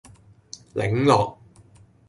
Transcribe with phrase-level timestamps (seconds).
[0.73, 1.37] 檸樂